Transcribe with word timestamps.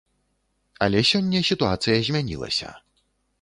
Але 0.85 0.99
сёння 1.11 1.41
сітуацыя 1.51 1.97
змянілася. 2.09 2.73